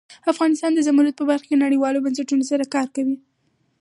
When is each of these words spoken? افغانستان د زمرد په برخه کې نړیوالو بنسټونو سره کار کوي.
افغانستان 0.31 0.71
د 0.73 0.79
زمرد 0.87 1.13
په 1.17 1.23
برخه 1.29 1.47
کې 1.49 1.61
نړیوالو 1.63 2.03
بنسټونو 2.05 2.43
سره 2.51 2.71
کار 2.73 2.87
کوي. 2.95 3.15